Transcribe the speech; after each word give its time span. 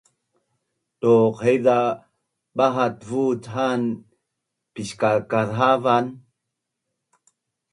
Duq 0.99 1.35
haiza 1.43 1.79
bahatvuc 2.57 3.41
han 3.53 3.81
piskakaz 4.73 5.49
havan? 5.57 6.05